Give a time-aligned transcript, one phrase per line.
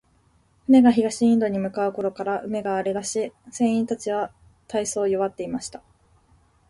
[0.65, 4.33] 船が東インドに向う頃から、海が荒れだし、船員たちは
[4.67, 5.83] 大そう弱っていました。